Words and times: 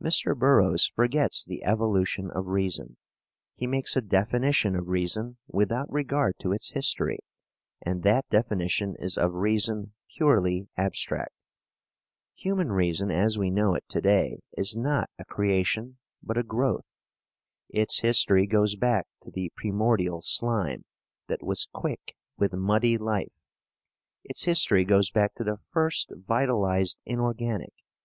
Mr. 0.00 0.38
Burroughs 0.38 0.86
forgets 0.94 1.44
the 1.44 1.64
evolution 1.64 2.30
of 2.30 2.46
reason. 2.46 2.96
He 3.56 3.66
makes 3.66 3.96
a 3.96 4.00
definition 4.00 4.76
of 4.76 4.86
reason 4.86 5.38
without 5.48 5.90
regard 5.90 6.38
to 6.42 6.52
its 6.52 6.70
history, 6.70 7.18
and 7.82 8.04
that 8.04 8.28
definition 8.28 8.94
is 9.00 9.18
of 9.18 9.34
reason 9.34 9.94
purely 10.16 10.68
abstract. 10.76 11.34
Human 12.36 12.70
reason, 12.70 13.10
as 13.10 13.36
we 13.36 13.50
know 13.50 13.74
it 13.74 13.82
to 13.88 14.00
day, 14.00 14.38
is 14.56 14.76
not 14.76 15.10
a 15.18 15.24
creation, 15.24 15.98
but 16.22 16.38
a 16.38 16.44
growth. 16.44 16.86
Its 17.68 17.98
history 17.98 18.46
goes 18.46 18.76
back 18.76 19.08
to 19.22 19.30
the 19.32 19.50
primordial 19.56 20.20
slime 20.22 20.84
that 21.26 21.42
was 21.42 21.66
quick 21.72 22.14
with 22.38 22.52
muddy 22.52 22.96
life; 22.96 23.40
its 24.22 24.44
history 24.44 24.84
goes 24.84 25.10
back 25.10 25.34
to 25.34 25.42
the 25.42 25.58
first 25.72 26.12
vitalized 26.14 27.00
inorganic. 27.04 27.72